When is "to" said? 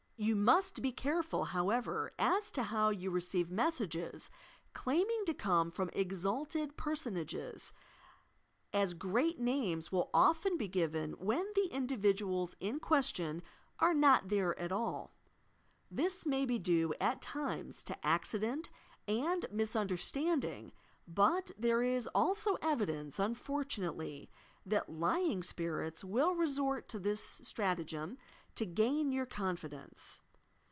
2.51-2.61, 5.25-5.33, 17.85-17.97, 26.89-26.99, 28.53-28.65